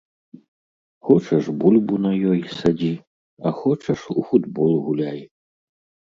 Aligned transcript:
Хочаш 1.09 1.45
бульбу 1.63 1.99
на 2.05 2.11
ёй 2.31 2.41
садзі, 2.59 2.91
а 3.49 3.53
хочаш 3.59 4.01
у 4.17 4.27
футбол 4.33 4.73
гуляй. 4.89 5.21